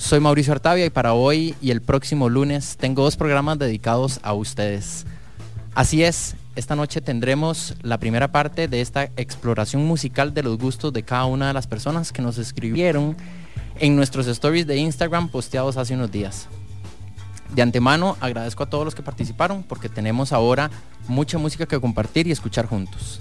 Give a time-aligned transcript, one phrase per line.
[0.00, 4.32] Soy Mauricio Artavia y para hoy y el próximo lunes tengo dos programas dedicados a
[4.32, 5.04] ustedes.
[5.74, 10.94] Así es, esta noche tendremos la primera parte de esta exploración musical de los gustos
[10.94, 13.14] de cada una de las personas que nos escribieron
[13.78, 16.48] en nuestros stories de Instagram posteados hace unos días.
[17.54, 20.70] De antemano agradezco a todos los que participaron porque tenemos ahora
[21.08, 23.20] mucha música que compartir y escuchar juntos.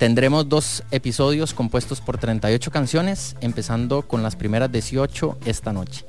[0.00, 6.06] Tendremos dos episodios compuestos por 38 canciones, empezando con las primeras 18 esta noche.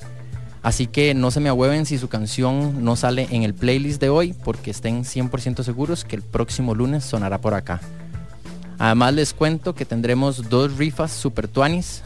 [0.63, 4.07] Así que no se me ahueven si su canción no sale en el playlist de
[4.07, 7.81] hoy, porque estén 100% seguros que el próximo lunes sonará por acá.
[8.79, 12.01] Además les cuento que tendremos dos rifas super tuanis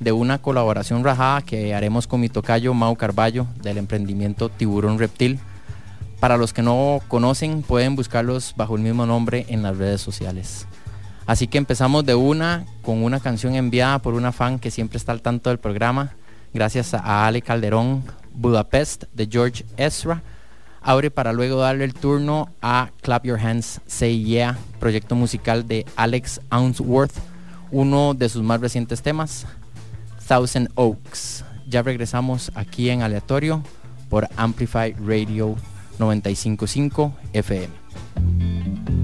[0.00, 5.38] de una colaboración rajada que haremos con mi tocayo Mau Carballo del emprendimiento Tiburón Reptil.
[6.18, 10.66] Para los que no conocen pueden buscarlos bajo el mismo nombre en las redes sociales.
[11.28, 15.12] Así que empezamos de una con una canción enviada por una fan que siempre está
[15.12, 16.14] al tanto del programa.
[16.54, 20.22] Gracias a Ale Calderón, Budapest de George Ezra.
[20.80, 25.84] Abre para luego darle el turno a Clap Your Hands, Say Yeah, proyecto musical de
[25.96, 27.12] Alex Ounsworth,
[27.70, 29.44] uno de sus más recientes temas,
[30.26, 31.44] Thousand Oaks.
[31.68, 33.62] Ya regresamos aquí en aleatorio
[34.08, 35.56] por Amplify Radio
[35.98, 38.97] 955 FM.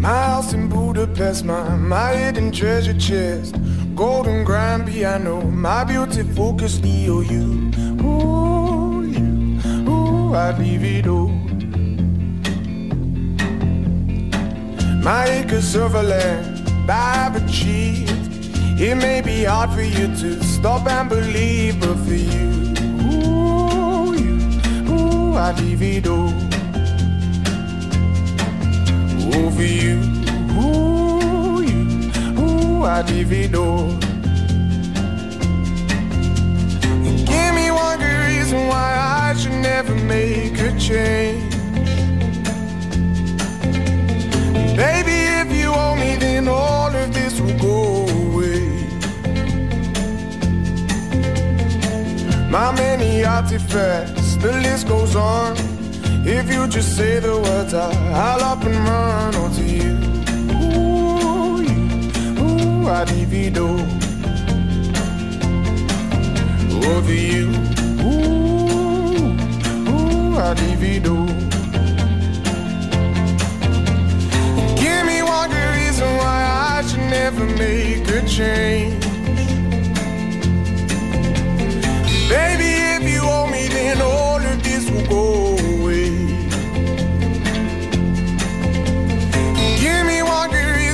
[0.00, 3.54] My house in Budapest, my, my hidden treasure chest.
[3.94, 8.00] Golden grand piano, my beauty focused EOU.
[8.02, 11.28] Ooh, you, ooh, I'd leave it all.
[15.04, 18.10] My acres of land I've achieved.
[18.80, 22.72] It may be hard for you to stop and believe, but for you,
[23.04, 26.50] ooh, you, ooh, I'd leave it all
[29.34, 30.00] over you.
[30.58, 33.98] Ooh, you, ooh, I divido.
[37.26, 38.96] Give me one good reason why
[39.28, 41.54] I should never make a change.
[44.76, 48.80] Baby, if you owe me, then all of this will go away.
[52.50, 55.69] My many artifacts, the list goes on.
[56.22, 59.92] If you just say the words, I, I'll up and run onto you.
[60.60, 61.78] Ooh, you,
[62.42, 63.68] ooh, I divido
[66.84, 67.48] over you.
[68.04, 69.32] Ooh,
[69.90, 71.26] ooh, I divido.
[74.76, 76.38] Give me one good reason why
[76.76, 79.04] I should never make a change.
[82.28, 85.49] Baby, if you owe me, then all of this will go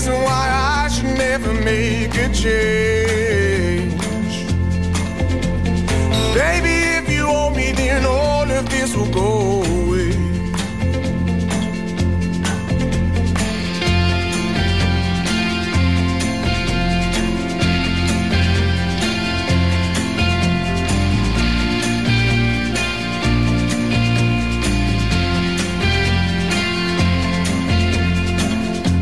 [0.06, 4.00] reason why I should never make a change.
[6.34, 10.12] Baby, if you owe me, then all of this will go away.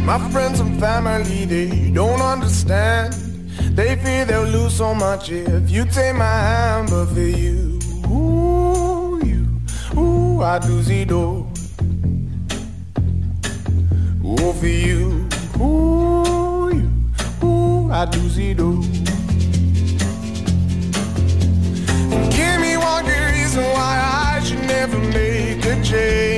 [0.05, 3.13] My friends family, they don't understand.
[3.77, 9.21] They fear they'll lose so much if you take my hand, but for you, ooh,
[9.25, 9.47] you,
[9.99, 11.47] ooh, I do see do.
[14.25, 15.29] Ooh, for you,
[15.61, 18.81] ooh, you, ooh, I do see do.
[22.37, 23.93] Give me one good reason why
[24.35, 26.34] I should never make a change.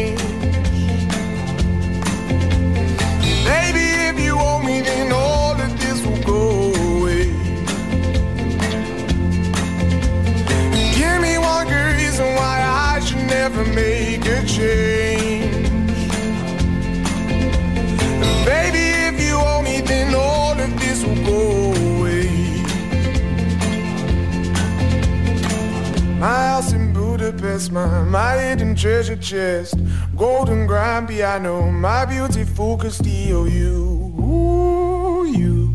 [27.57, 29.77] Budapest, my, my hidden treasure chest.
[30.15, 34.13] Golden grand piano, my beautiful Castillo, you.
[34.21, 35.75] Ooh, you,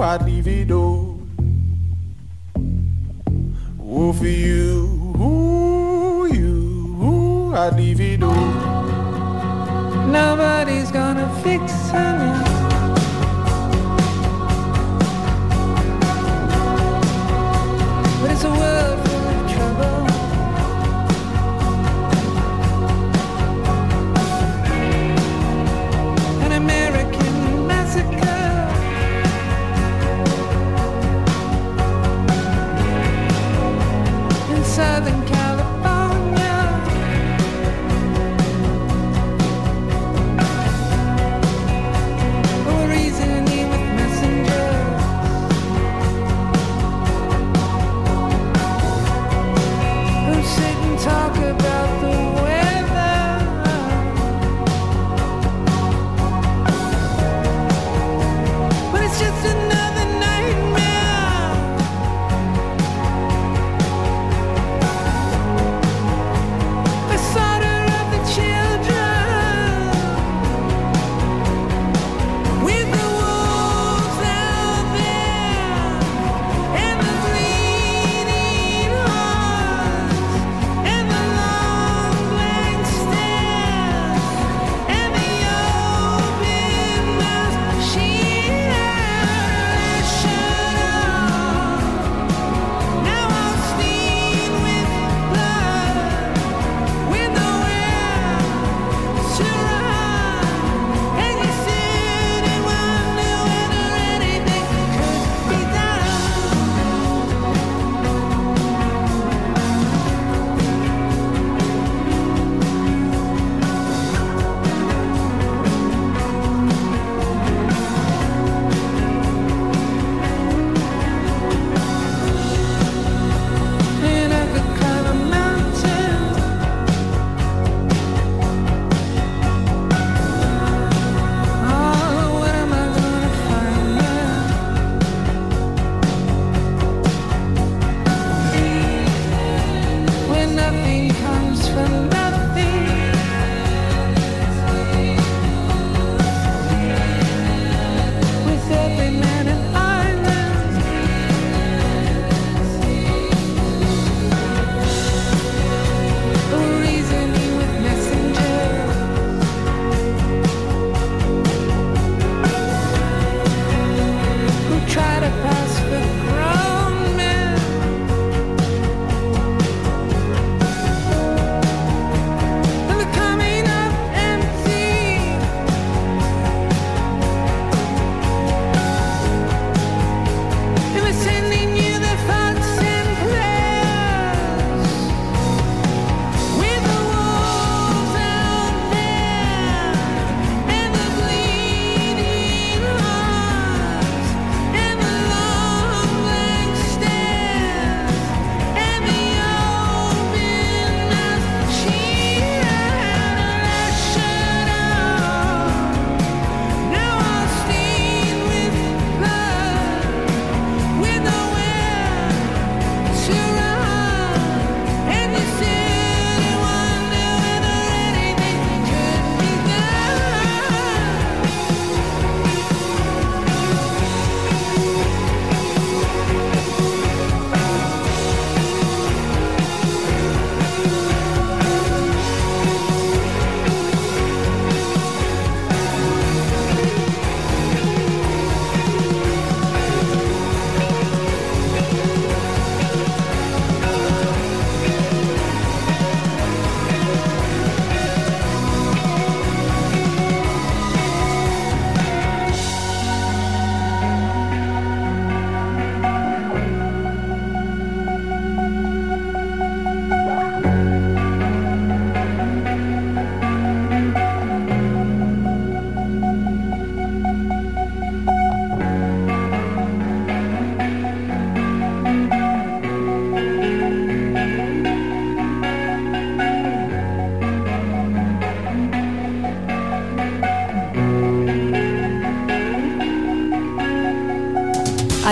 [0.00, 1.18] I'd leave it all.
[3.80, 8.52] Oh, for you, ooh, you, ooh, I'd leave it all.
[10.06, 12.28] Nobody's gonna fix me.
[12.28, 12.61] But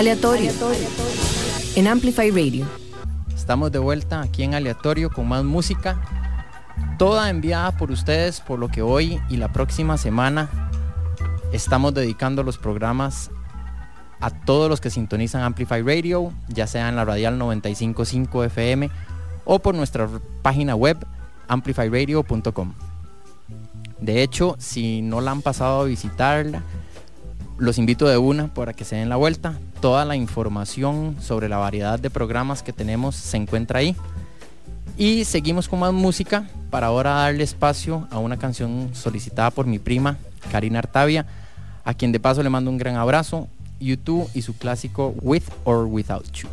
[0.00, 0.50] Aleatorio.
[1.76, 2.64] En Amplify Radio.
[3.37, 6.00] Estamos de vuelta aquí en Aleatorio con más música,
[6.99, 10.71] toda enviada por ustedes, por lo que hoy y la próxima semana
[11.52, 13.30] estamos dedicando los programas
[14.23, 18.90] a todos los que sintonizan Amplify Radio, ya sea en la radial 955 FM
[19.45, 20.09] o por nuestra
[20.40, 20.97] página web
[21.47, 22.73] amplifyradio.com.
[24.00, 26.62] De hecho, si no la han pasado a visitarla,
[27.61, 29.55] los invito de una para que se den la vuelta.
[29.81, 33.95] Toda la información sobre la variedad de programas que tenemos se encuentra ahí.
[34.97, 39.79] Y seguimos con más música para ahora darle espacio a una canción solicitada por mi
[39.79, 40.17] prima
[40.50, 41.26] Karina Artavia,
[41.85, 43.47] a quien de paso le mando un gran abrazo,
[43.79, 46.49] YouTube y su clásico With or Without You.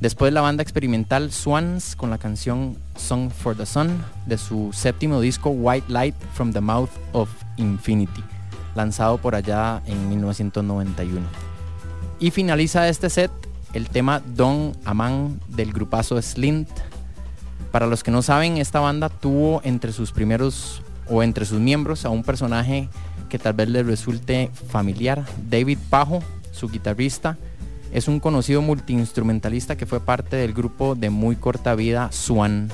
[0.00, 5.20] Después la banda experimental Swans con la canción Song for the Sun de su séptimo
[5.20, 7.28] disco White Light from the Mouth of
[7.58, 8.24] Infinity,
[8.74, 11.26] lanzado por allá en 1991.
[12.18, 13.30] Y finaliza este set
[13.72, 16.68] el tema Don Aman del grupazo Slint.
[17.70, 22.04] Para los que no saben, esta banda tuvo entre sus primeros o entre sus miembros
[22.04, 22.88] a un personaje
[23.28, 27.38] que tal vez les resulte familiar, David Pajo, su guitarrista,
[27.92, 32.70] es un conocido multiinstrumentalista que fue parte del grupo de muy corta vida Swan,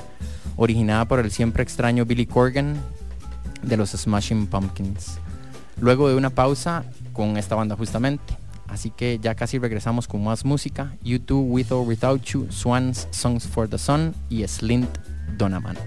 [0.55, 2.75] originada por el siempre extraño Billy Corgan
[3.61, 5.19] de los Smashing Pumpkins.
[5.79, 8.37] Luego de una pausa con esta banda justamente.
[8.67, 10.93] Así que ya casi regresamos con más música.
[11.03, 14.89] YouTube With or Without You, Swans Songs for the Sun y Slint
[15.37, 15.77] Donaman.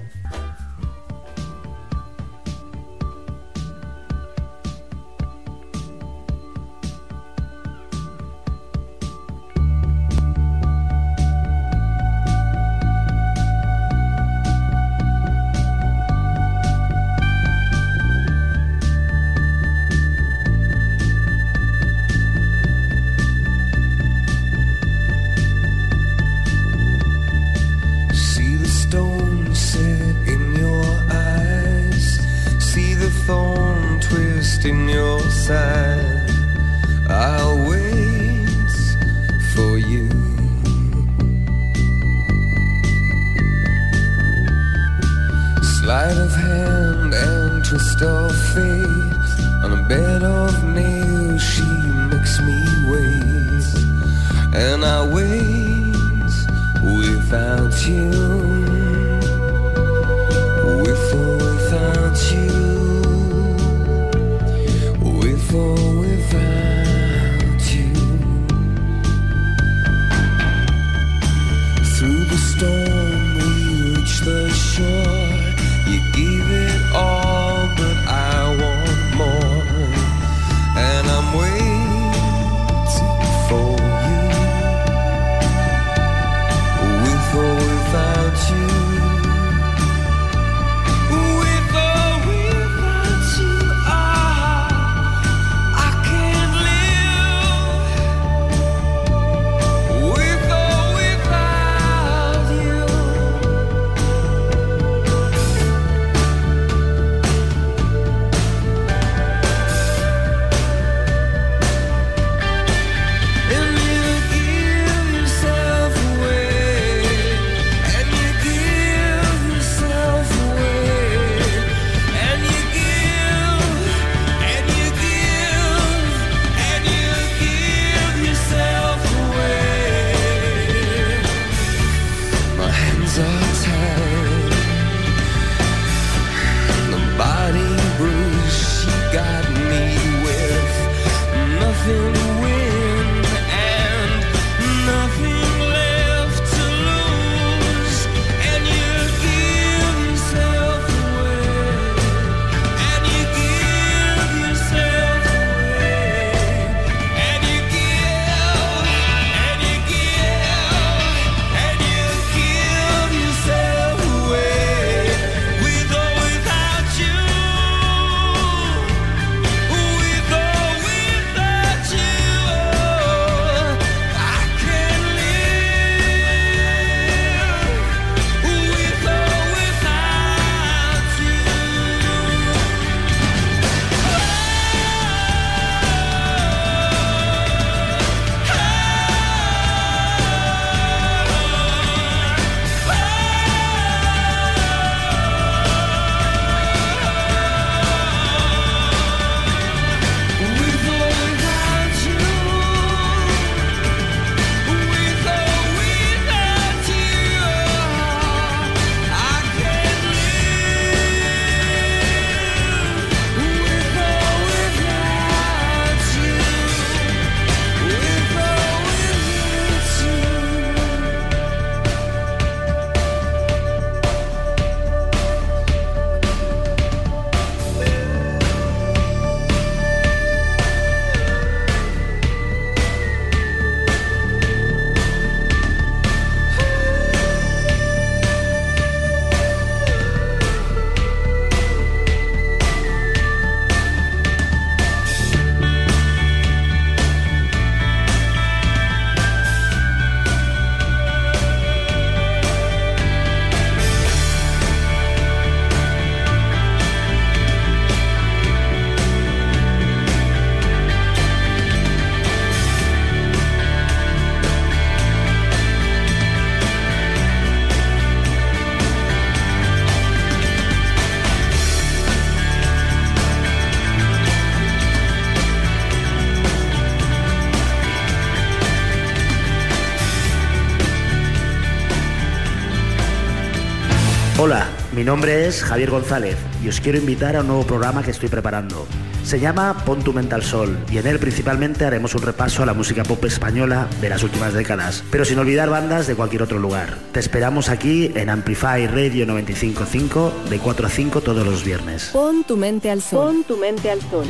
[285.01, 288.29] Mi nombre es Javier González y os quiero invitar a un nuevo programa que estoy
[288.29, 288.87] preparando.
[289.25, 292.67] Se llama Pon tu mente al sol y en él principalmente haremos un repaso a
[292.67, 296.59] la música pop española de las últimas décadas, pero sin olvidar bandas de cualquier otro
[296.59, 296.99] lugar.
[297.13, 302.11] Te esperamos aquí en Amplify Radio 955 de 4 a 5 todos los viernes.
[302.13, 303.25] Pon tu mente al sol.
[303.25, 304.27] Pon tu mente al sol.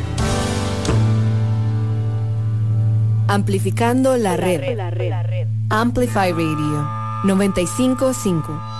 [3.27, 5.49] Amplificando la, La red.
[5.69, 6.89] Amplify Radio
[7.25, 8.80] 955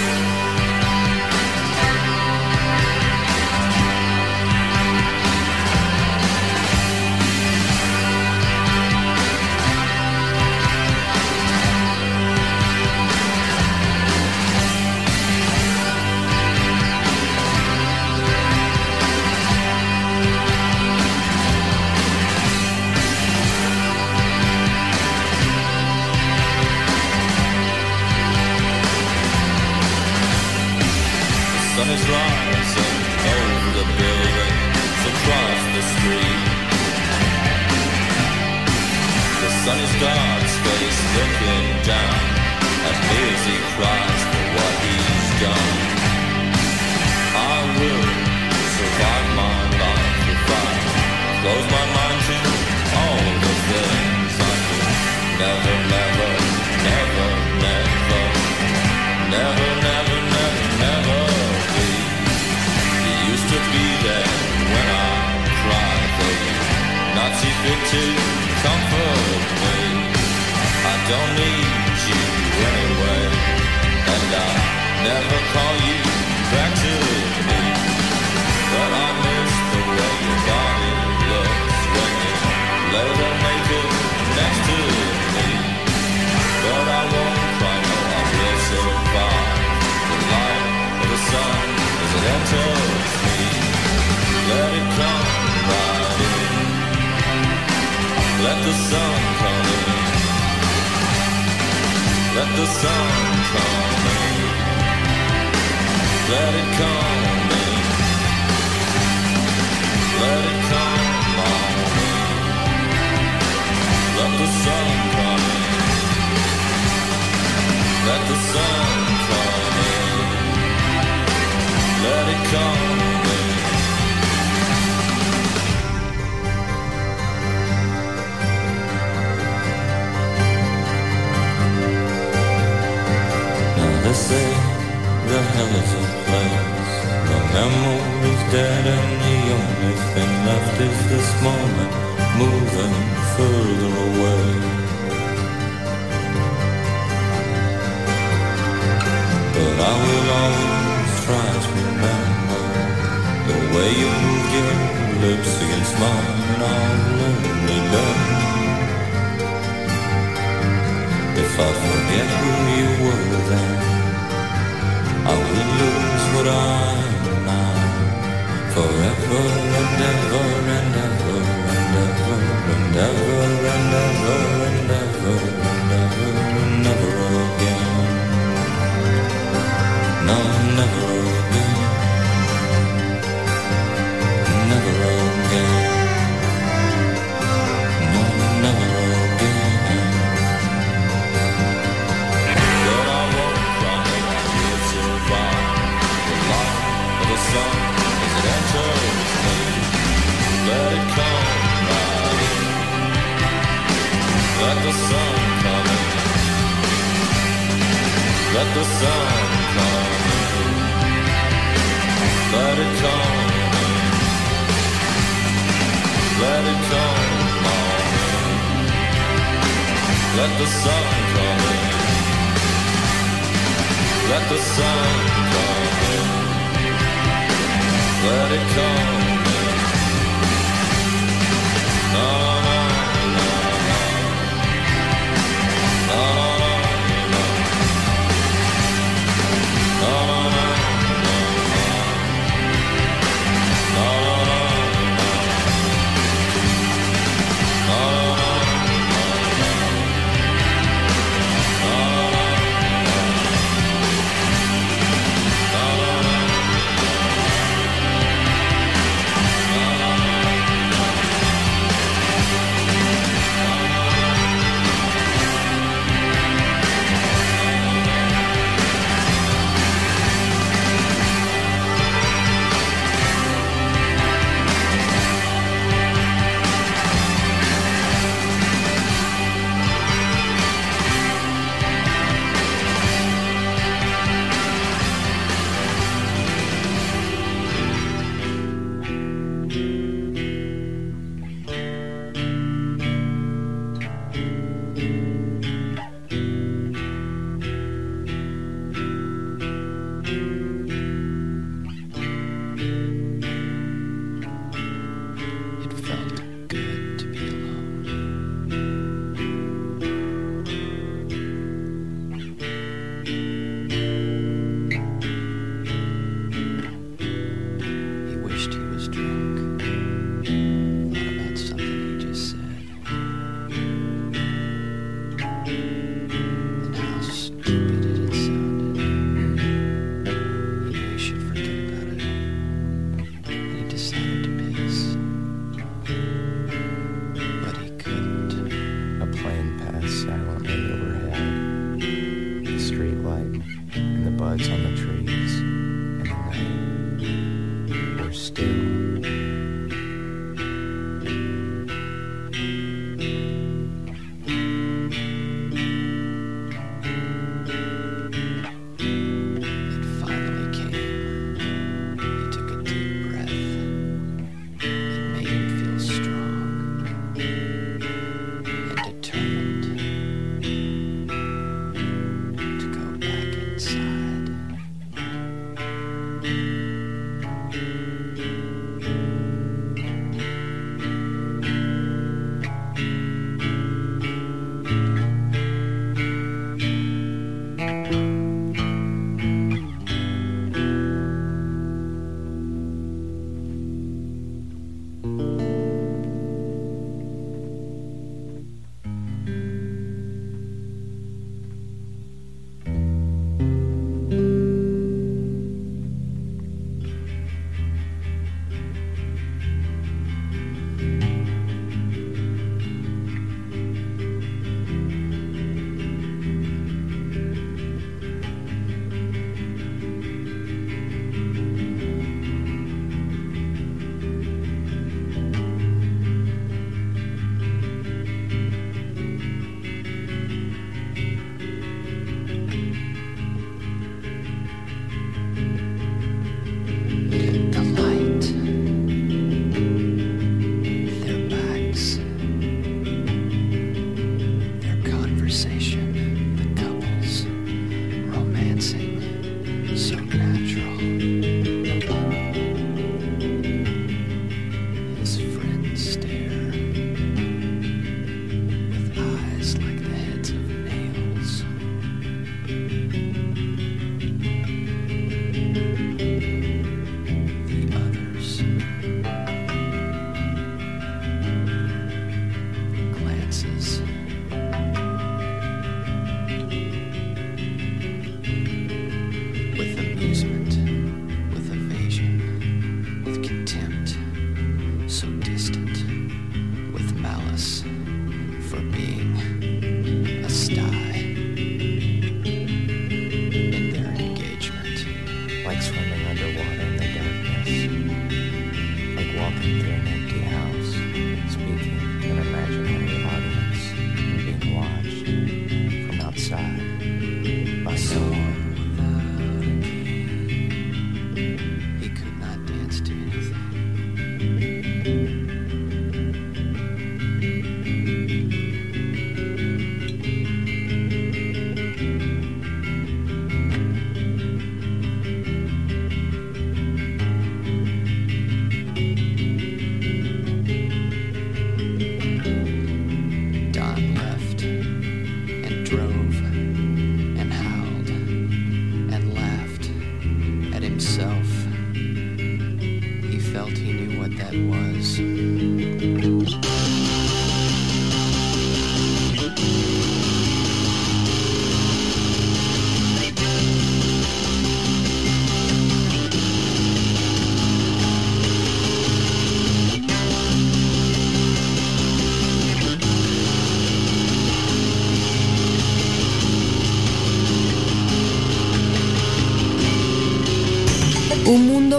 [118.41, 118.90] sun.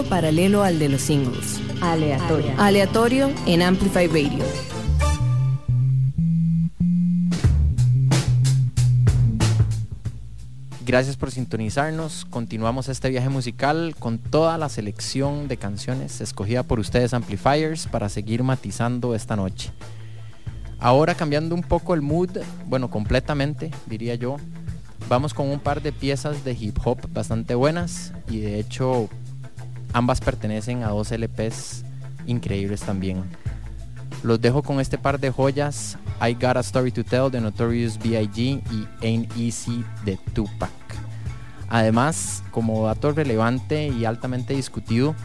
[0.09, 1.59] Paralelo al de los singles.
[1.81, 2.51] Aleatorio.
[2.57, 4.43] Aleatorio en Amplify Radio.
[10.85, 12.25] Gracias por sintonizarnos.
[12.25, 18.09] Continuamos este viaje musical con toda la selección de canciones escogida por ustedes Amplifiers para
[18.09, 19.71] seguir matizando esta noche.
[20.79, 24.35] Ahora cambiando un poco el mood, bueno, completamente, diría yo.
[25.07, 29.09] Vamos con un par de piezas de hip hop bastante buenas y de hecho
[29.93, 31.83] ambas pertenecen a dos LPs
[32.25, 33.23] increíbles también.
[34.23, 37.97] Los dejo con este par de joyas, I Got a Story to Tell de Notorious
[37.97, 38.61] B.I.G.
[38.71, 40.71] y Ain't Easy de Tupac.
[41.69, 45.15] Además, como dato relevante y altamente discutido,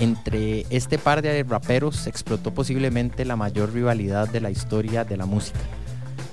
[0.00, 5.26] entre este par de raperos explotó posiblemente la mayor rivalidad de la historia de la
[5.26, 5.58] música,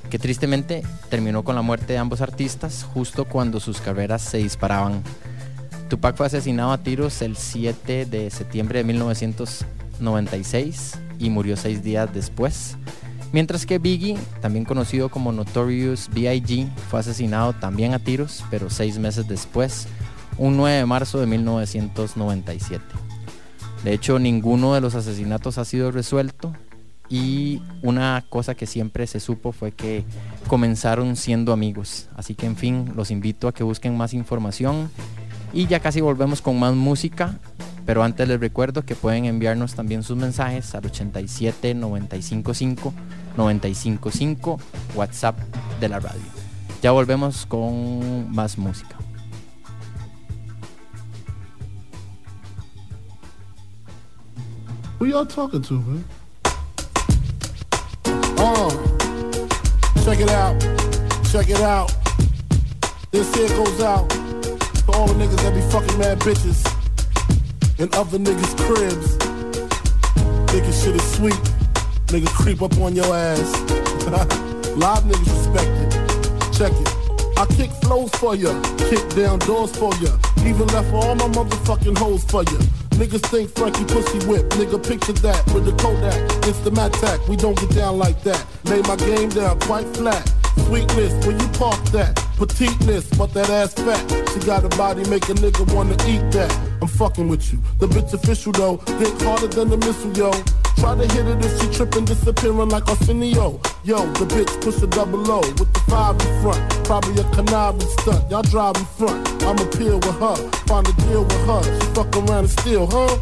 [0.09, 5.01] que tristemente terminó con la muerte de ambos artistas justo cuando sus carreras se disparaban.
[5.95, 12.13] Tupac fue asesinado a tiros el 7 de septiembre de 1996 y murió seis días
[12.13, 12.75] después.
[13.31, 18.99] Mientras que Biggie, también conocido como Notorious B.I.G., fue asesinado también a tiros, pero seis
[18.99, 19.87] meses después,
[20.37, 22.83] un 9 de marzo de 1997.
[23.85, 26.51] De hecho, ninguno de los asesinatos ha sido resuelto
[27.07, 30.03] y una cosa que siempre se supo fue que
[30.49, 32.09] comenzaron siendo amigos.
[32.17, 34.89] Así que en fin, los invito a que busquen más información
[35.55, 37.39] y ya casi volvemos con más música.
[37.85, 42.93] Pero antes les recuerdo que pueden enviarnos también sus mensajes al 87 955
[43.37, 44.59] 955
[44.95, 45.39] WhatsApp
[45.79, 46.21] de la radio.
[46.81, 48.97] Ya volvemos con más música.
[54.99, 56.03] Who y'all talking to, man?
[58.37, 58.69] Uh,
[60.03, 60.59] check it out.
[61.31, 61.93] Check it out.
[63.11, 64.24] This here goes out
[64.85, 66.61] to all the niggas that be fucking mad bitches
[67.79, 69.15] in other niggas' cribs.
[70.51, 71.33] Thinking shit is sweet.
[72.07, 73.51] Niggas creep up on your ass.
[74.75, 76.53] Live niggas respect it.
[76.53, 77.05] Check it.
[77.37, 78.53] I kick flows for ya,
[78.89, 80.11] kick down doors for ya.
[80.45, 82.59] Even left all my motherfucking hoes for ya.
[82.95, 86.15] Niggas think Frankie pussy whip, nigga picture that with the Kodak.
[86.47, 88.45] It's the Mattack, we don't get down like that.
[88.65, 90.31] Lay my game down quite flat.
[90.65, 92.15] Sweetness, when you park that.
[92.37, 94.03] Petiteness, but that ass fat.
[94.33, 96.51] She got a body, make a nigga wanna eat that.
[96.81, 97.59] I'm fucking with you.
[97.79, 100.31] The bitch official though, think harder than the missile, yo.
[100.77, 103.59] Try to hit it if she tripping, disappearing like Arsenio.
[103.83, 106.85] Yo, the bitch push a double O with the five in front.
[106.85, 108.29] Probably a conniving stunt.
[108.29, 109.43] Y'all drive in front.
[109.43, 110.35] I'ma peel with her,
[110.67, 111.63] find a deal with her.
[111.63, 113.17] She fuck around and steal, huh?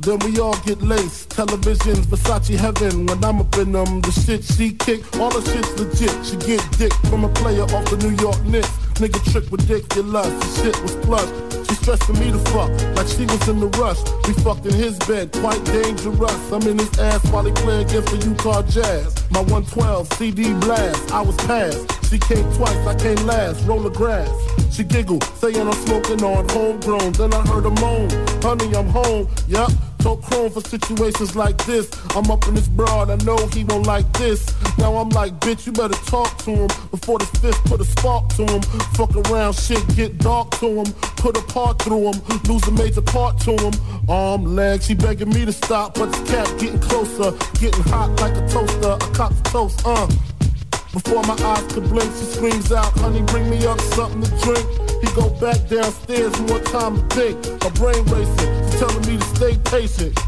[0.00, 1.30] Then we all get laced.
[1.30, 3.06] Televisions, Versace heaven.
[3.06, 6.14] When I'm up in them, the shit she kick, all the shit's legit.
[6.24, 8.70] She get dick from a player off the New York Knicks.
[8.96, 10.28] Nigga trick ridiculous.
[10.28, 11.28] The shit was plush.
[11.68, 14.00] She stressing me to fuck like she was in the rush.
[14.26, 16.52] We fucked in his bed, quite dangerous.
[16.52, 19.14] I'm in his ass while he play against the Utah Jazz.
[19.30, 21.86] My 112 CD blast, I was passed.
[22.08, 23.64] She came twice, I came last.
[23.66, 24.30] Roll the grass.
[24.74, 27.12] She giggled, saying I'm smoking on homegrown.
[27.12, 28.08] Then I heard her moan,
[28.42, 29.28] honey, I'm home.
[29.46, 31.90] Yup, Told Chrome for situations like this.
[32.16, 34.40] I'm up in this broad, I know he won't like this.
[34.78, 38.28] Now I'm like, bitch, you better talk to him before this fist put a spark
[38.36, 38.62] to him.
[38.94, 40.86] Fuck around, shit get dark to him.
[41.16, 43.72] Put a part through him, lose a major part to him.
[44.08, 48.34] Arm, legs, she begging me to stop, but the cat getting closer, getting hot like
[48.36, 48.92] a toaster.
[48.92, 50.06] A cop's toast, uh.
[50.92, 54.89] Before my eyes could blink, she screams out, honey, bring me up something to drink.
[55.00, 57.62] He go back downstairs, more time to think.
[57.62, 60.18] My brain racing, she's telling me to stay patient.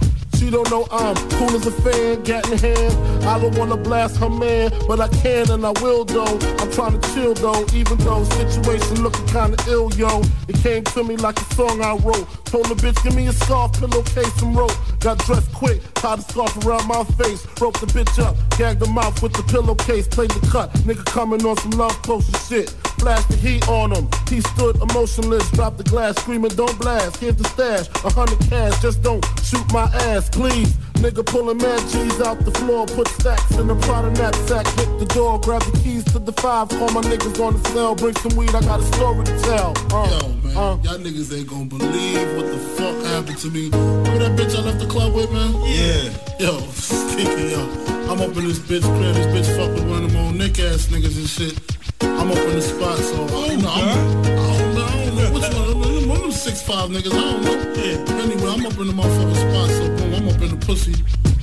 [0.42, 3.24] She don't know I'm cool as a fan, got in hand.
[3.24, 6.36] I don't wanna blast her man, but I can and I will though.
[6.58, 10.20] I'm trying to chill though, even though situation looking kinda ill, yo.
[10.48, 12.26] It came to me like a song I wrote.
[12.46, 14.74] Told the bitch, give me a scarf, pillowcase, and rope.
[14.98, 17.46] Got dressed quick, tied the scarf around my face.
[17.54, 20.72] Broke the bitch up, gagged the mouth with the pillowcase, played the cut.
[20.86, 22.74] Nigga coming on some love potion shit.
[23.02, 24.06] Flash the heat on him.
[24.30, 27.16] He stood emotionless, dropped the glass, screaming, don't blast.
[27.16, 30.72] Here's the stash, a hundred cash, just don't shoot my ass, please.
[31.02, 35.06] Nigga pulling mad G's out the floor, put stacks in the Prada knapsack, hit the
[35.06, 38.36] door, grab the keys to the five, call my niggas on the cell, bring some
[38.36, 39.74] weed, I got a story to tell.
[39.90, 40.78] Uh, Yo, man, uh.
[40.86, 43.68] y'all niggas ain't gonna believe what the fuck happened to me.
[43.70, 45.50] Remember that bitch I left the club with, man?
[45.66, 46.06] Yeah.
[46.38, 47.66] Yo, stinky, yo.
[48.06, 50.60] I'm up in this bitch crib, this bitch fucked with one of them old nick
[50.60, 51.81] ass niggas and shit.
[52.04, 53.16] I'm up in the spot, so
[53.50, 55.78] you know, I'm, I don't know, I don't know which one.
[55.80, 57.56] One of them- one of them six five niggas, I don't know.
[57.78, 58.22] Yeah.
[58.22, 60.94] Anyway, I'm up in the motherfucking spot, so boom, I'm up in the pussy,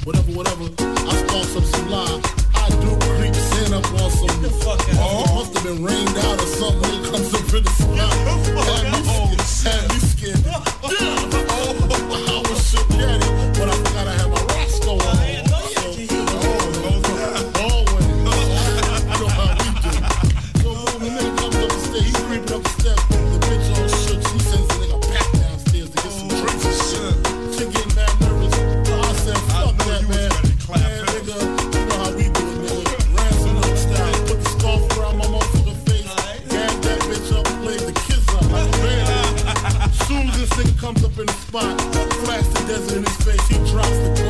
[0.03, 0.65] whatever, whatever.
[0.79, 2.21] I sparks up some lie.
[2.55, 4.41] I do creep sin up on some.
[4.43, 6.93] The fuck Oh, must have been rained out or something.
[6.99, 8.13] It comes up in the spot.
[8.67, 9.63] Had me scared.
[9.63, 11.39] Had me scared.
[11.39, 11.48] Yeah.
[40.93, 41.79] Comes up in the spot,
[42.25, 43.47] flash the desert in his face.
[43.47, 44.28] He drops the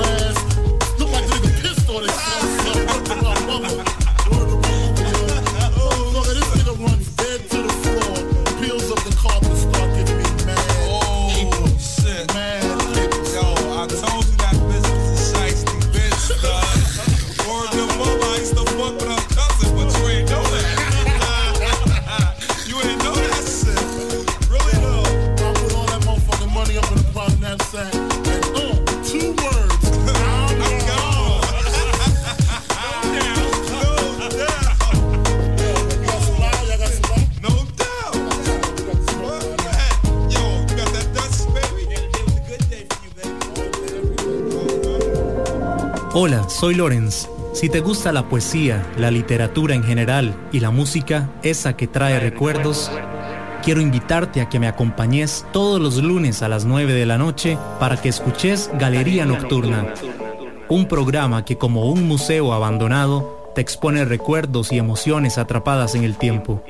[46.60, 47.30] soy Lorenz.
[47.54, 52.20] Si te gusta la poesía, la literatura en general y la música, esa que trae
[52.20, 52.92] recuerdos,
[53.64, 57.58] quiero invitarte a que me acompañes todos los lunes a las 9 de la noche
[57.80, 59.94] para que escuches Galería Nocturna,
[60.68, 66.18] un programa que como un museo abandonado te expone recuerdos y emociones atrapadas en el
[66.18, 66.62] tiempo.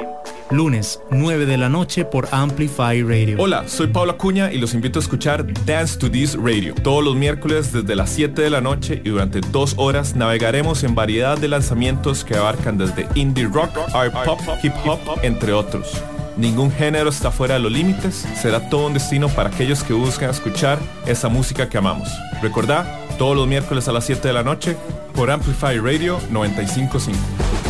[0.51, 3.38] Lunes, 9 de la noche por Amplify Radio.
[3.39, 6.73] Hola, soy Pablo Acuña y los invito a escuchar Dance to This Radio.
[6.73, 10.95] Todos los miércoles desde las 7 de la noche y durante dos horas navegaremos en
[10.95, 16.01] variedad de lanzamientos que abarcan desde indie rock, art pop, hip hop, entre otros.
[16.35, 20.31] Ningún género está fuera de los límites, será todo un destino para aquellos que buscan
[20.31, 22.09] escuchar esa música que amamos.
[22.41, 24.75] Recordá, todos los miércoles a las 7 de la noche
[25.13, 27.19] por Amplify Radio 955.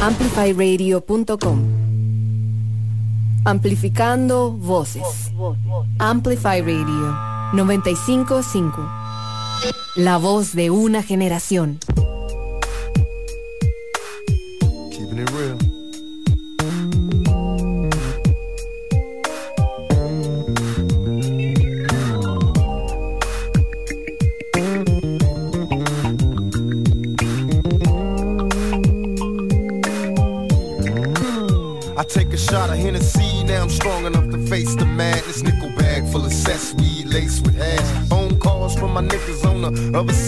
[0.01, 1.88] Amplifyradio.com
[3.49, 5.31] Amplificando voces.
[5.97, 7.17] Amplify Radio
[7.53, 8.88] 955.
[9.95, 11.79] La voz de una generación.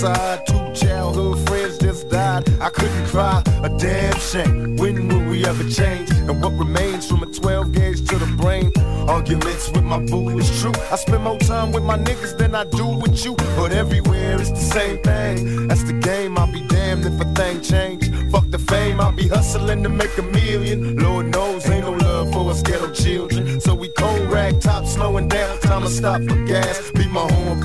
[0.01, 0.47] Side.
[0.47, 2.43] Two childhood friends just died.
[2.59, 4.75] I couldn't cry, a damn shame.
[4.77, 6.09] When will we ever change?
[6.27, 8.71] And what remains from a 12 gauge to the brain?
[9.07, 10.73] Arguments with my boo is true.
[10.91, 13.35] I spend more time with my niggas than I do with you.
[13.57, 15.67] But everywhere it's the same thing.
[15.67, 18.03] That's the game, I'll be damned if a thing change.
[18.31, 20.97] Fuck the fame, I'll be hustling to make a million.
[20.97, 23.59] Lord knows ain't no love for us ghetto children.
[23.59, 26.91] So we cold rag top, slowing down, time to stop for gas.
[26.91, 27.61] Beat my horn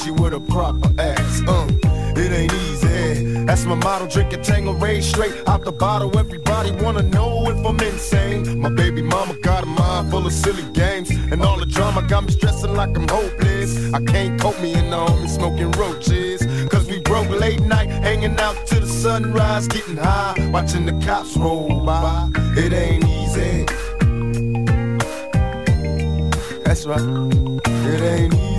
[0.00, 1.42] a hoochie with a proper ass.
[1.46, 1.68] Uh,
[2.16, 3.44] it ain't easy.
[3.44, 6.16] That's my motto, drink a Tangeray straight out the bottle.
[6.18, 8.60] Everybody wanna know if I'm insane.
[8.60, 11.10] My baby mama got a mind full of silly games.
[11.10, 13.92] And all the drama got me stressing like I'm hopeless.
[13.92, 16.46] I can't cope me and the homie smoking roaches.
[16.68, 21.36] Cause we broke late night, hanging out till the sunrise, getting high, watching the cops
[21.36, 22.30] roll by.
[22.56, 23.66] It ain't easy.
[26.64, 27.00] That's right.
[27.02, 28.49] It ain't easy.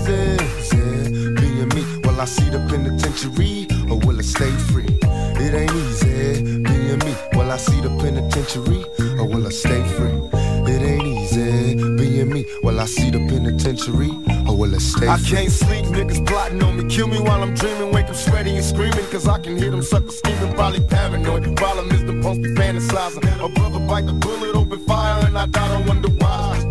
[2.22, 4.86] I see the penitentiary or will it stay free?
[5.42, 6.62] It ain't easy.
[6.62, 8.86] Being me, will I see the penitentiary
[9.18, 10.22] or will I stay free?
[10.72, 11.74] It ain't easy.
[11.98, 14.12] Being me, will I see the penitentiary
[14.48, 15.10] or will it stay free?
[15.10, 16.94] I can't sleep, niggas plotting on me.
[16.94, 17.92] Kill me while I'm dreaming.
[17.92, 20.54] Wake up sweaty and screaming, cause I can hear them suckers screaming.
[20.54, 21.58] Probably paranoid.
[21.58, 23.24] Problem is, the punks be fantasizing.
[23.44, 26.71] A brother bite the bullet, open fire, and I die, don't wonder why.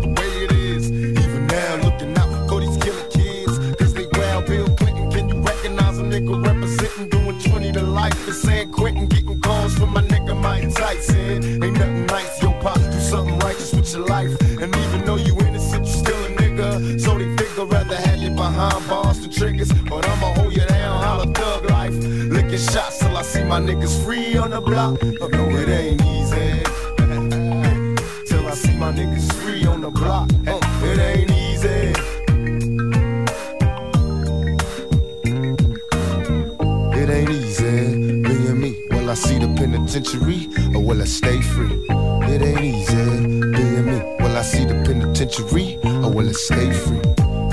[8.01, 8.27] Life?
[8.27, 11.63] And San Quentin getting calls from my nigga Mike Tyson.
[11.63, 14.33] Ain't nothing nice, yo, pop, do something righteous with your life.
[14.61, 16.99] And even though you innocent, you still a nigga.
[17.03, 19.71] So they figure rather have you behind bars than triggers.
[19.89, 21.95] But I'ma hold you down, holla thug life.
[22.35, 24.99] Licking shots till I see my niggas free on the block.
[25.21, 26.49] Oh, no, it ain't easy.
[28.29, 29.40] till I see my niggas free
[39.61, 41.85] penitentiary or will I stay free?
[42.33, 43.99] It ain't easy being me.
[44.19, 47.01] Will I see the penitentiary or will I stay free?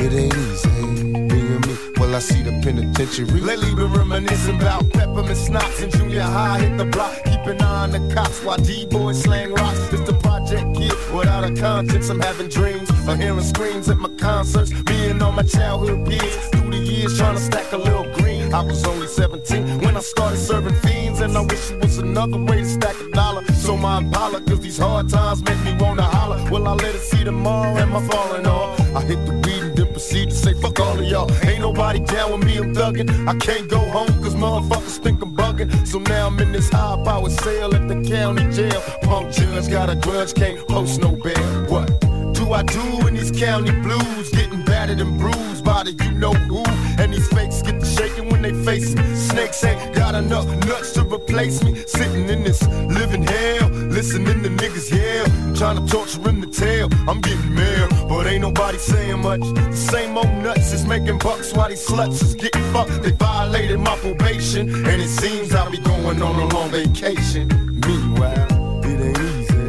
[0.03, 1.75] It ain't easy being me.
[1.99, 3.41] Will I see the penitentiary?
[3.41, 6.61] Lately been reminiscing about peppermint schnapps and junior high.
[6.61, 9.93] Hit the block, keep an eye on the cops while D-boys slang rocks.
[9.93, 12.09] It's the project kid without a conscience.
[12.09, 14.73] I'm having dreams of hearing screams at my concerts.
[14.85, 18.28] Being on my childhood peers through the years trying to stack a little green.
[18.53, 22.39] I was only 17 when I started serving fiends, and I wish it was another
[22.39, 23.45] way to stack a dollar.
[23.53, 26.51] So my Impala, cause these hard times make me wanna holler.
[26.51, 27.77] Will I let it see tomorrow?
[27.77, 28.81] Am I falling off?
[28.97, 31.31] I hit the weed and then proceed to say fuck all of y'all.
[31.45, 33.11] Ain't nobody down with me, I'm thuggin'.
[33.29, 35.71] I can't go home cause motherfuckers think I'm bugging.
[35.87, 38.81] So now I'm in this high power cell at the county jail.
[39.03, 41.67] Punk judge got a grudge, can't post no bail.
[41.69, 42.09] What?
[42.49, 44.31] do I do in these county blues?
[44.31, 46.63] Getting battered and bruised by the you know who.
[47.01, 49.03] And these fakes get shaking when they face me.
[49.15, 51.75] Snakes ain't got enough nuts to replace me.
[51.87, 52.63] Sitting in this
[52.99, 55.27] living hell, listening to niggas yell.
[55.57, 56.89] Trying to torture him to tell.
[57.09, 59.45] I'm getting mail, but ain't nobody saying much.
[59.75, 63.03] Same old nuts is making bucks while these sluts is getting fucked.
[63.03, 67.49] They violated my probation, and it seems I'll be going on a long vacation.
[67.87, 69.65] Meanwhile, it ain't easy.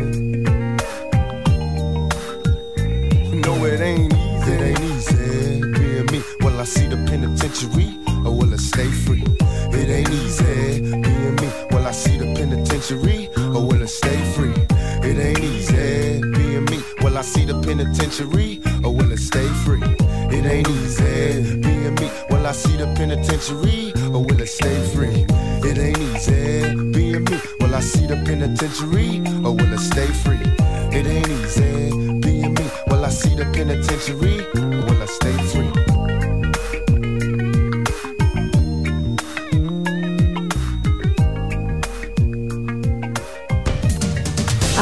[3.45, 4.51] No, it ain't easy.
[4.51, 5.61] It ain't easy.
[5.77, 9.23] Being me, will I see the penitentiary or will it stay free?
[9.71, 10.81] It ain't easy.
[10.81, 14.53] Being me, will I see the penitentiary or will I stay free?
[15.07, 16.21] It ain't easy.
[16.21, 19.83] Being me, will I see the penitentiary or will I stay free?
[20.35, 21.59] It ain't easy.
[21.61, 25.25] Being me, will I see the penitentiary or will I stay free?
[25.67, 26.75] It ain't easy.
[26.91, 30.39] Being me, will I see the penitentiary or will it stay free?
[30.91, 31.89] It ain't easy.
[32.19, 35.68] Being me, will I see the penitentiary or will I stay free?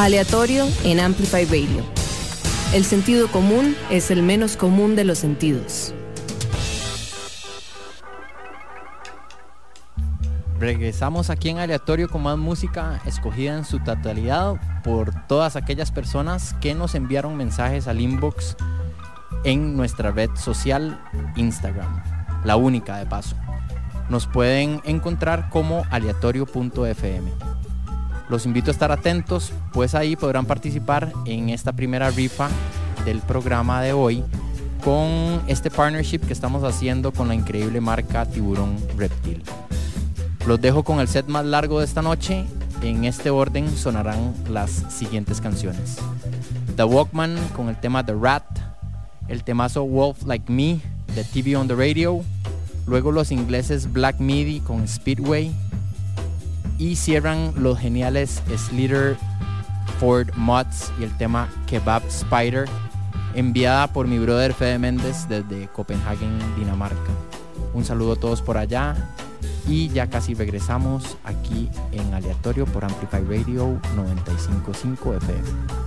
[0.08, 1.84] Aleatorio en Amplify Radio.
[2.72, 5.92] El sentido común es el menos común de los sentidos.
[10.58, 16.54] Regresamos aquí en Aleatorio con más música escogida en su totalidad por todas aquellas personas
[16.54, 18.56] que nos enviaron mensajes al inbox
[19.44, 20.98] en nuestra red social
[21.36, 22.02] Instagram,
[22.44, 23.36] la única de paso.
[24.08, 27.58] Nos pueden encontrar como aleatorio.fm.
[28.28, 32.48] Los invito a estar atentos, pues ahí podrán participar en esta primera rifa
[33.06, 34.22] del programa de hoy
[34.84, 39.42] con este partnership que estamos haciendo con la increíble marca Tiburón Reptil.
[40.46, 42.44] Los dejo con el set más largo de esta noche.
[42.82, 45.96] En este orden sonarán las siguientes canciones.
[46.76, 48.44] The Walkman con el tema The Rat,
[49.28, 50.80] el temazo Wolf Like Me
[51.14, 52.22] de TV on the Radio,
[52.86, 55.52] luego los ingleses Black Midi con Speedway
[56.78, 59.16] y cierran los geniales Slater,
[59.98, 62.66] Ford Mods y el tema Kebab Spider,
[63.34, 67.10] enviada por mi brother Fede Méndez desde Copenhagen, Dinamarca.
[67.74, 68.94] Un saludo a todos por allá
[69.66, 75.78] y ya casi regresamos aquí en Aleatorio por Amplify Radio 955 FM.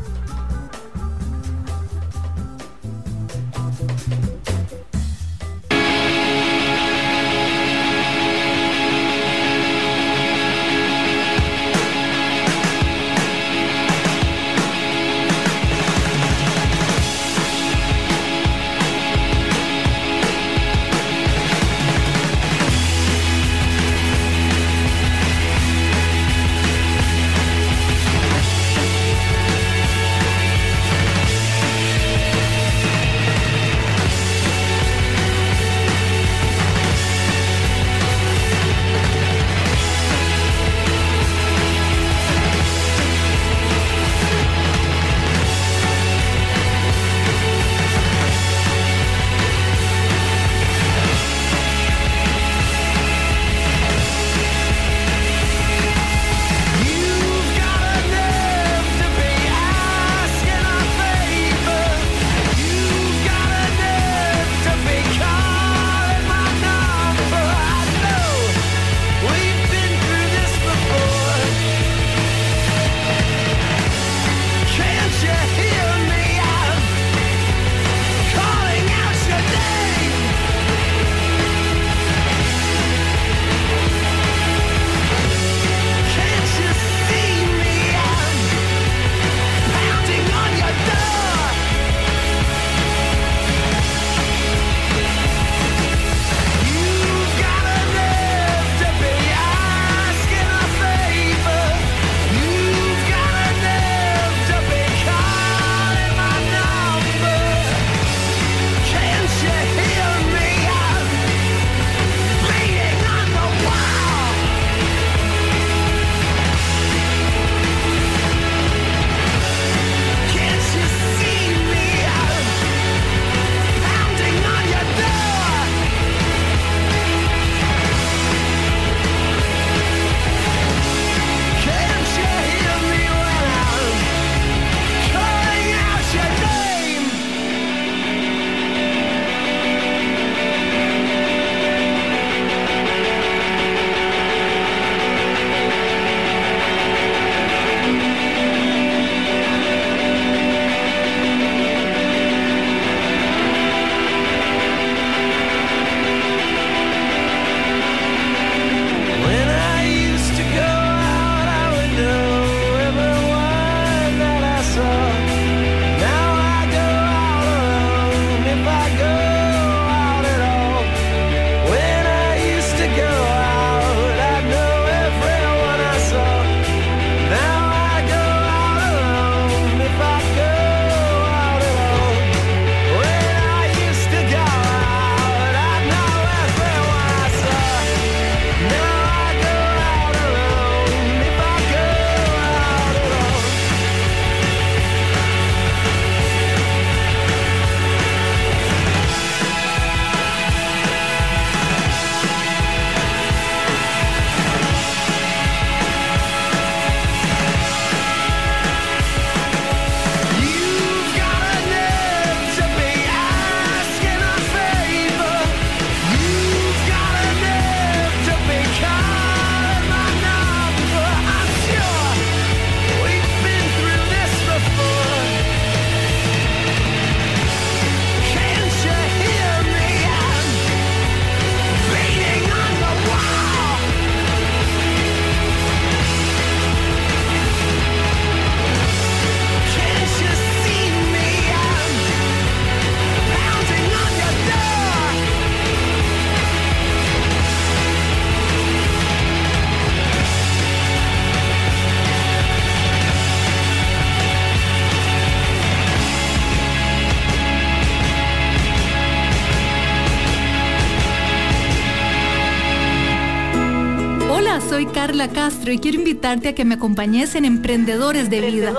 [265.30, 268.74] Castro y quiero invitarte a que me acompañes en Emprendedores de Vida,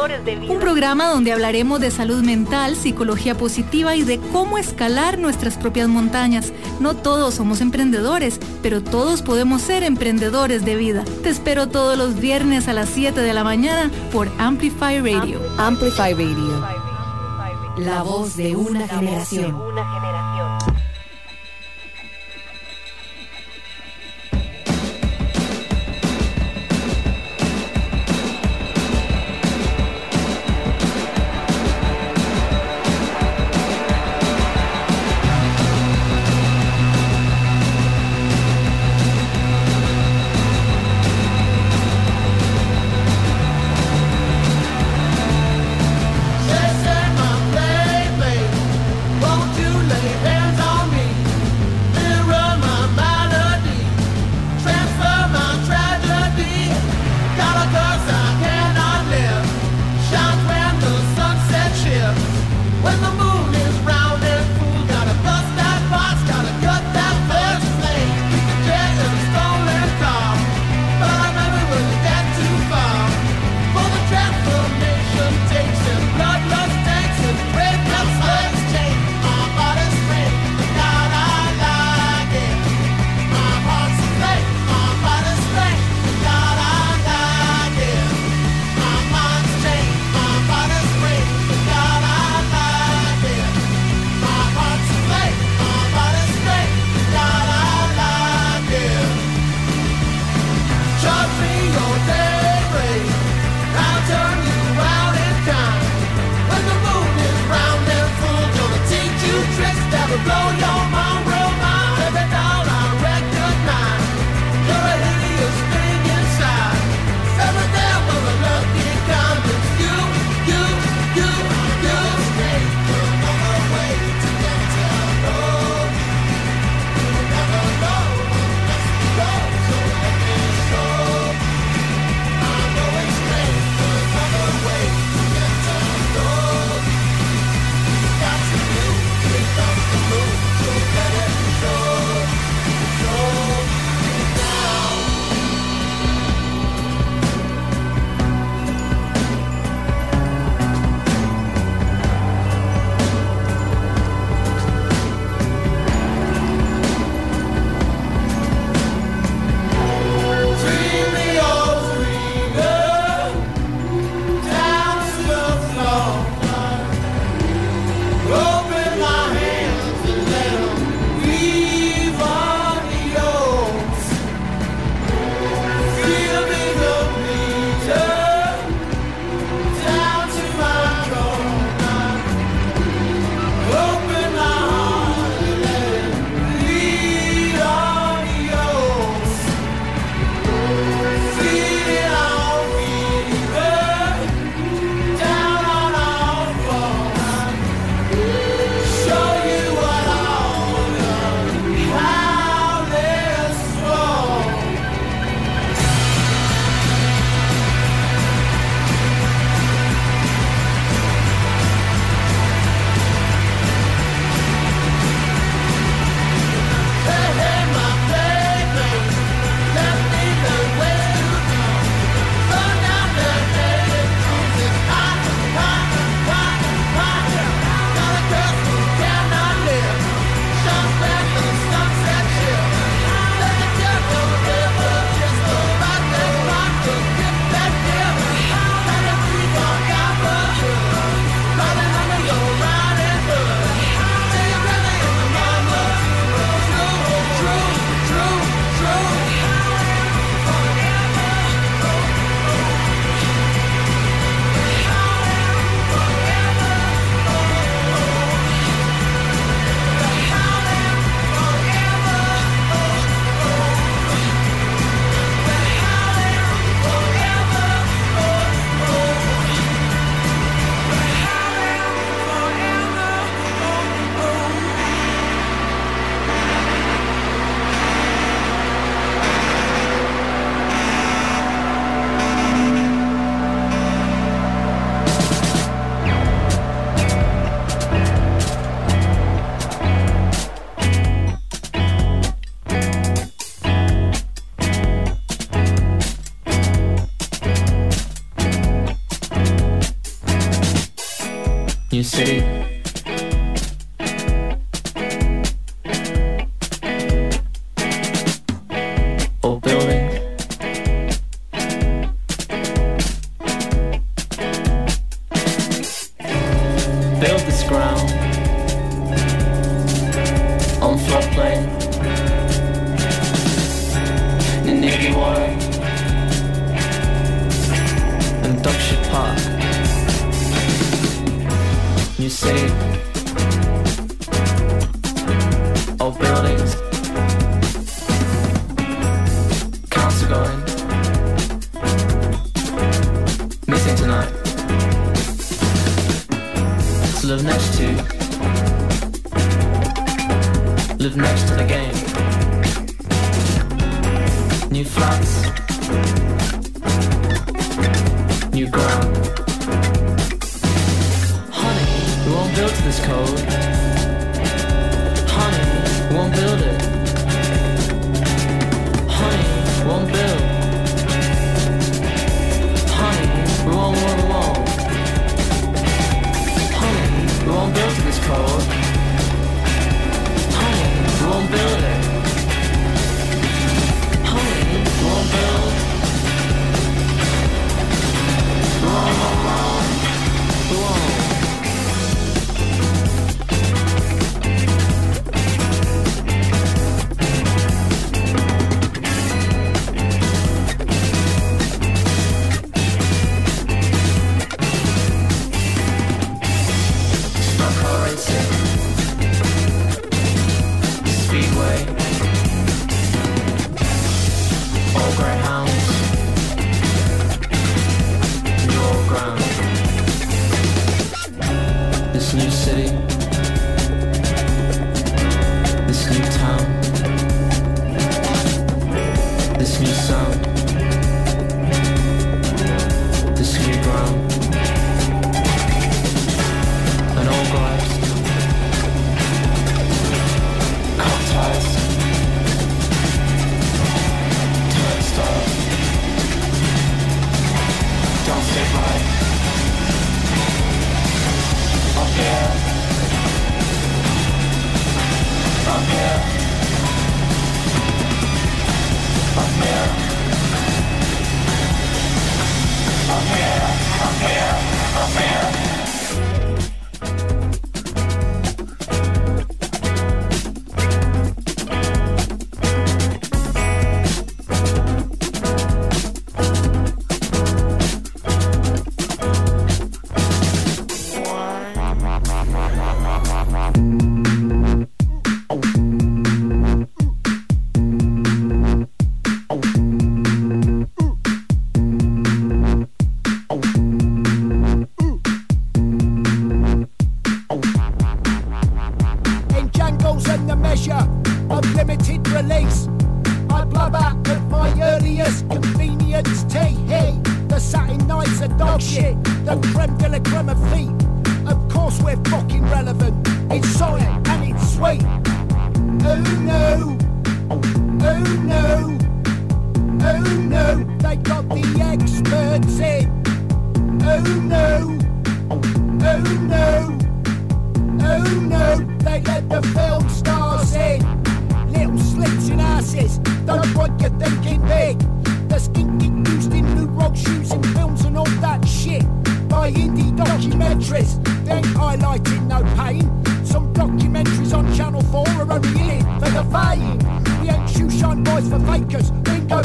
[0.48, 5.88] un programa donde hablaremos de salud mental, psicología positiva y de cómo escalar nuestras propias
[5.88, 6.52] montañas.
[6.80, 11.04] No todos somos emprendedores, pero todos podemos ser emprendedores de vida.
[11.22, 15.40] Te espero todos los viernes a las 7 de la mañana por Amplify Radio.
[15.58, 16.66] Amplify Radio.
[17.76, 19.56] La voz de una generación.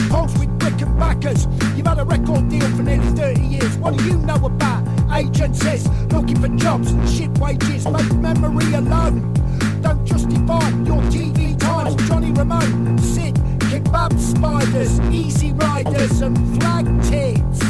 [0.10, 1.48] Pulse with brick and backers.
[1.76, 3.78] You've had a record deal for nearly 30 years.
[3.78, 4.84] What do you know about
[5.14, 7.88] agencies looking for jobs and shit wages?
[7.88, 9.34] Make memory alone.
[9.82, 11.96] Don't justify your TV times.
[12.08, 13.36] Johnny Ramone, Sid,
[13.70, 17.62] kebab spiders, easy riders, and flag tits.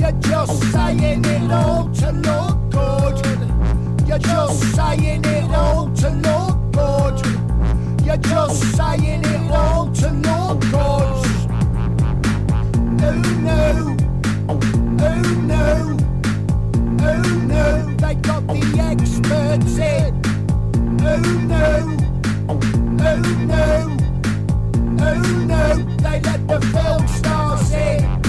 [0.00, 4.08] You're just saying it all to look good.
[4.08, 7.09] You're just saying it all to look good.
[8.04, 11.26] You're just saying it all to naught, cause.
[13.02, 13.96] Oh no,
[14.48, 14.58] oh
[15.00, 15.96] no,
[17.00, 20.20] oh no, they got the experts in.
[21.02, 21.20] Oh
[21.52, 21.66] no,
[22.48, 22.58] oh
[23.00, 23.12] no,
[25.00, 28.19] oh no, they let the film stars in.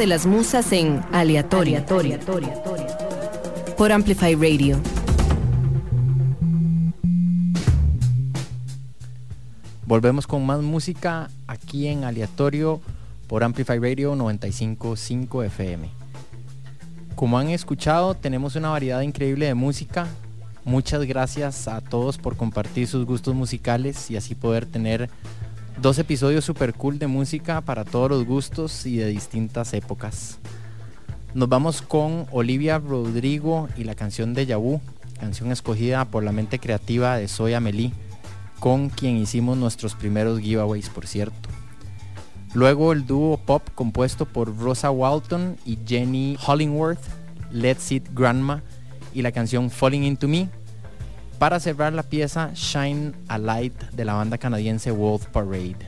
[0.00, 1.84] de las musas en Aleatoria.
[3.76, 4.80] Por Amplify Radio.
[9.84, 12.80] Volvemos con más música aquí en Aleatorio
[13.26, 15.90] por Amplify Radio 955 FM.
[17.14, 20.06] Como han escuchado, tenemos una variedad increíble de música.
[20.64, 25.10] Muchas gracias a todos por compartir sus gustos musicales y así poder tener
[25.78, 30.38] Dos episodios super cool de música para todos los gustos y de distintas épocas.
[31.32, 34.80] Nos vamos con Olivia Rodrigo y la canción de Yabú,
[35.18, 37.92] canción escogida por la mente creativa de Soy Amelie,
[38.58, 41.48] con quien hicimos nuestros primeros giveaways, por cierto.
[42.52, 47.00] Luego el dúo pop compuesto por Rosa Walton y Jenny Hollingworth,
[47.52, 48.62] Let's It Grandma
[49.14, 50.48] y la canción Falling Into Me,
[51.40, 55.78] para cerrar la pieza Shine a Light de la banda canadiense Wolf Parade.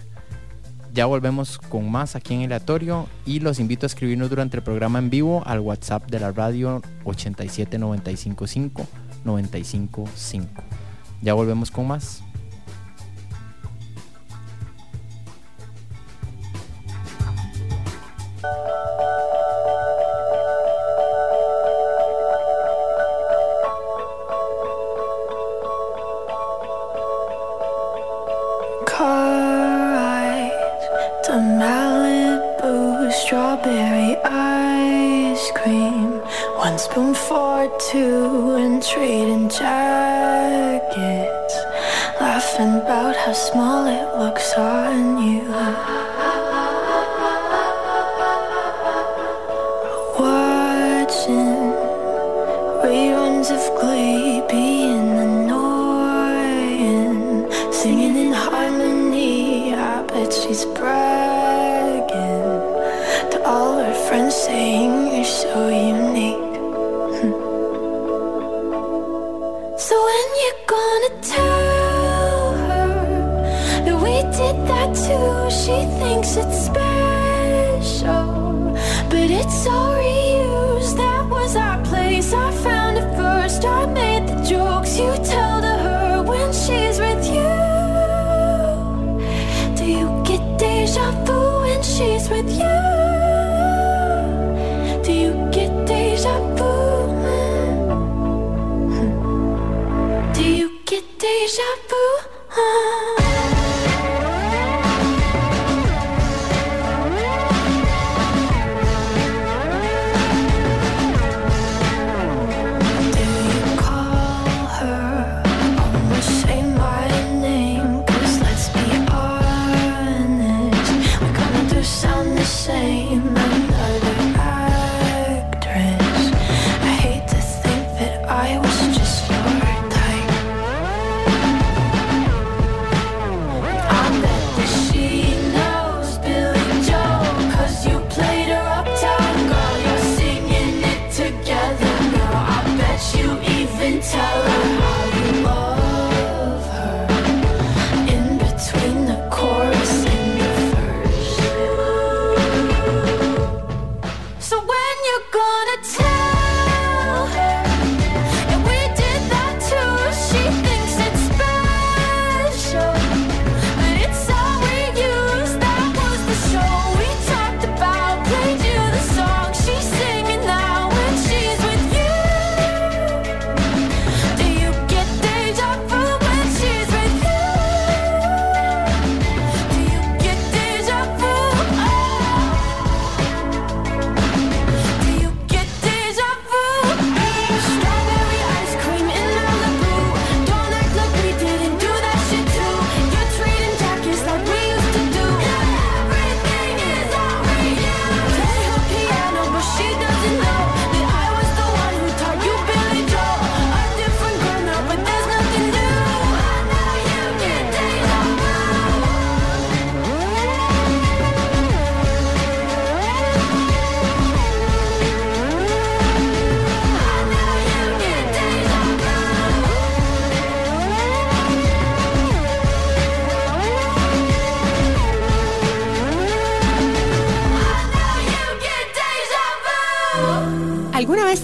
[0.95, 4.99] Ya volvemos con más aquí en Aleatorio y los invito a escribirnos durante el programa
[4.99, 8.87] en vivo al WhatsApp de la radio 87955
[9.25, 10.63] 955.
[11.21, 12.23] Ya volvemos con más.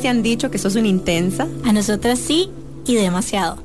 [0.09, 1.47] han dicho que sos una intensa?
[1.65, 2.51] A nosotras sí
[2.87, 3.63] y demasiado.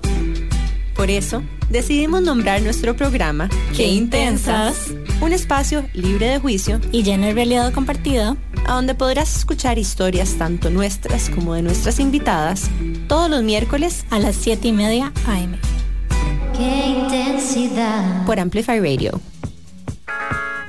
[0.95, 4.93] Por eso, decidimos nombrar nuestro programa ¡Qué intensas!
[5.21, 8.37] Un espacio libre de juicio y lleno de realidad compartida,
[8.67, 12.69] a donde podrás escuchar historias tanto nuestras como de nuestras invitadas,
[13.07, 15.57] todos los miércoles a las 7 y media AM.
[16.55, 18.25] ¡Qué intensidad!
[18.25, 19.19] Por Amplify Radio.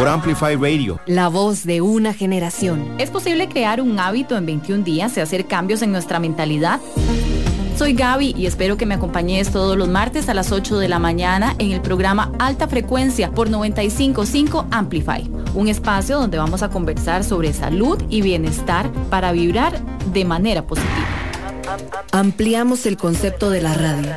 [0.00, 0.98] Por Amplify Radio.
[1.04, 2.94] La voz de una generación.
[2.96, 6.80] ¿Es posible crear un hábito en 21 días y hacer cambios en nuestra mentalidad?
[7.76, 10.98] Soy Gaby y espero que me acompañes todos los martes a las 8 de la
[10.98, 17.22] mañana en el programa Alta Frecuencia por 955 Amplify, un espacio donde vamos a conversar
[17.22, 19.82] sobre salud y bienestar para vibrar
[20.14, 21.08] de manera positiva.
[22.10, 24.16] Ampliamos el concepto de la radio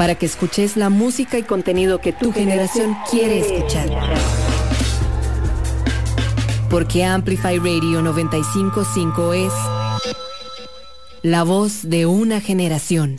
[0.00, 3.86] para que escuches la música y contenido que tu generación quiere escuchar.
[6.70, 9.52] Porque Amplify Radio 955 es
[11.20, 13.16] la voz de una generación.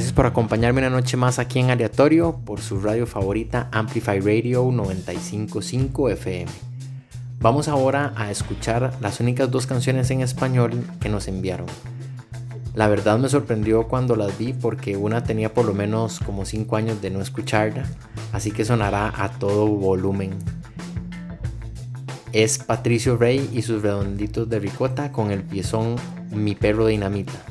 [0.00, 4.66] Gracias por acompañarme una noche más aquí en Aleatorio por su radio favorita Amplify Radio
[4.72, 6.50] 955 FM.
[7.38, 11.66] Vamos ahora a escuchar las únicas dos canciones en español que nos enviaron.
[12.74, 16.76] La verdad me sorprendió cuando las vi porque una tenía por lo menos como 5
[16.76, 17.84] años de no escucharla,
[18.32, 20.30] así que sonará a todo volumen.
[22.32, 25.96] Es Patricio Rey y sus redonditos de ricota con el piezón
[26.30, 27.49] Mi perro dinamita.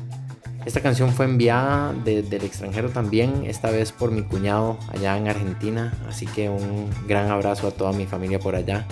[0.66, 5.26] Esta canción fue enviada desde el extranjero también, esta vez por mi cuñado allá en
[5.26, 8.86] Argentina, así que un gran abrazo a toda mi familia por allá.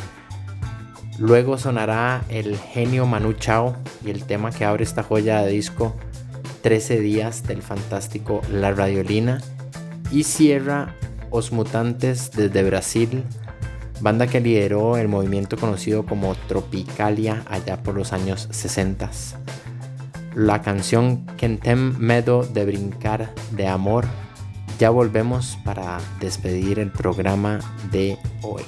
[1.18, 5.94] Luego sonará el genio Manu Chao y el tema que abre esta joya de disco
[6.62, 9.42] 13 días del fantástico La Radiolina
[10.10, 10.94] y cierra
[11.30, 13.24] Os Mutantes desde Brasil,
[14.00, 19.10] banda que lideró el movimiento conocido como Tropicalia allá por los años 60
[20.38, 24.06] la canción Kentem Medo de Brincar de Amor.
[24.78, 27.58] Ya volvemos para despedir el programa
[27.90, 28.62] de hoy.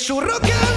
[0.00, 0.69] surrogated.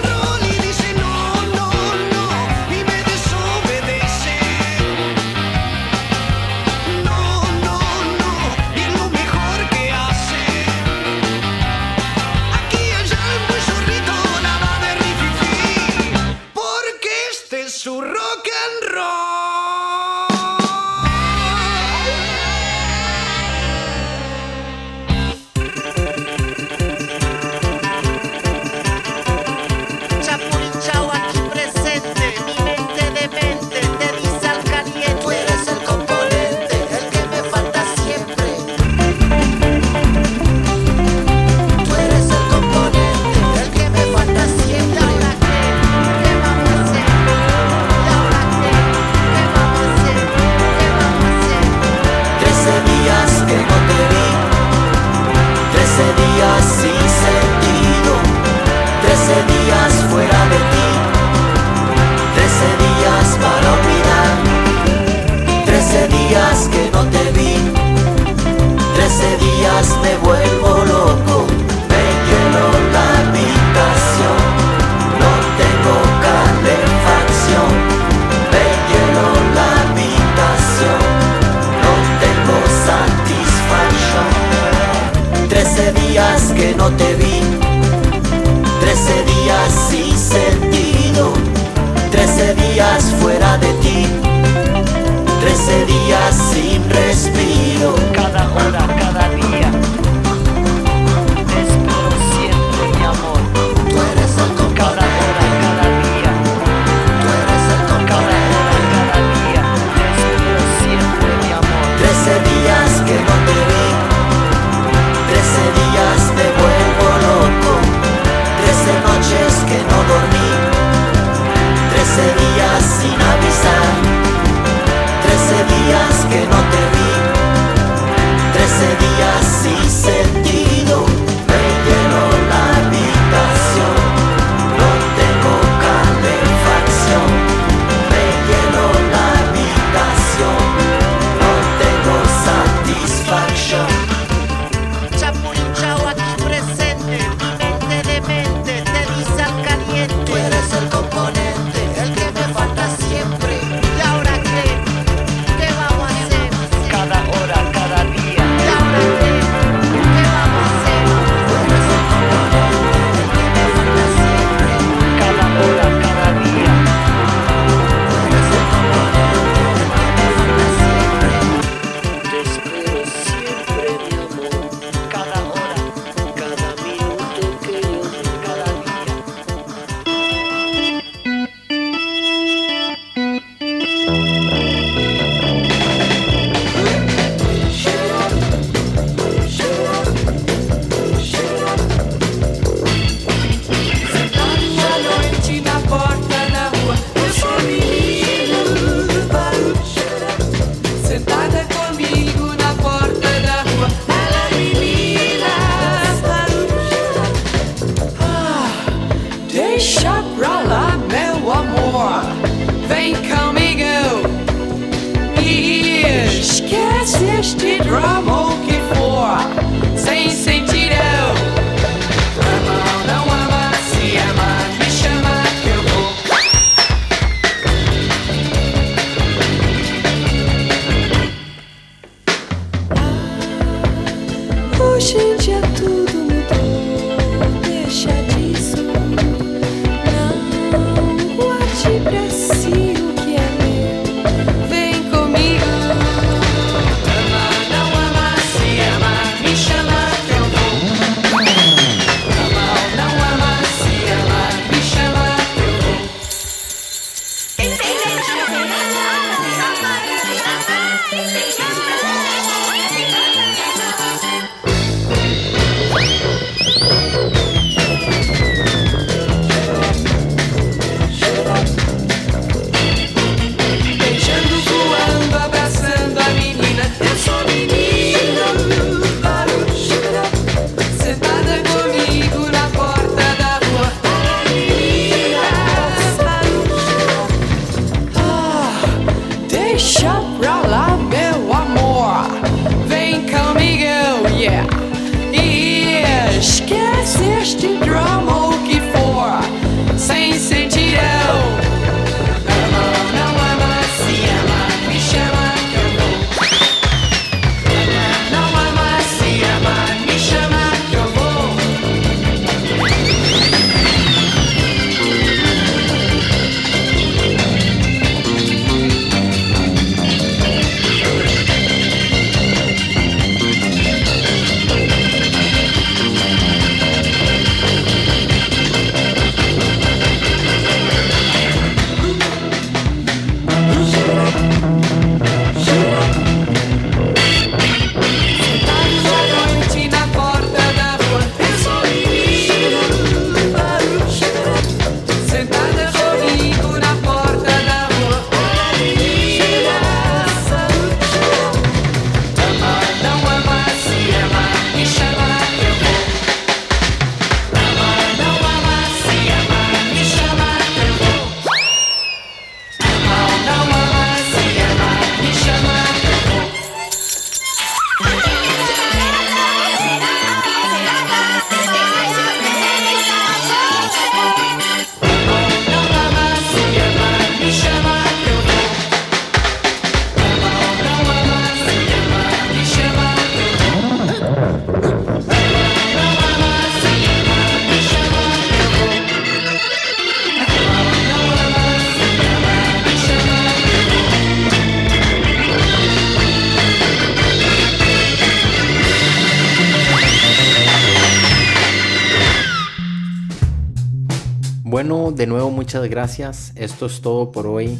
[405.73, 406.53] muchas gracias.
[406.55, 407.79] Esto es todo por hoy.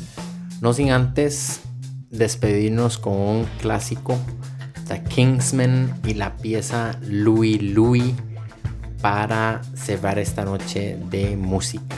[0.62, 1.62] No sin antes
[2.10, 4.18] despedirnos con un clásico,
[4.88, 8.16] The Kingsman y la pieza Louis Louis
[9.00, 11.98] para cerrar esta noche de música.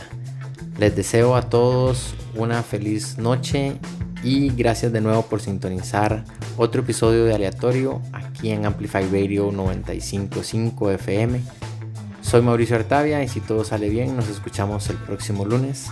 [0.78, 3.78] Les deseo a todos una feliz noche
[4.22, 6.26] y gracias de nuevo por sintonizar
[6.58, 11.42] otro episodio de Aleatorio aquí en Amplify Radio 955 FM.
[12.26, 15.92] Soy Mauricio Artavia y si todo sale bien nos escuchamos el próximo lunes.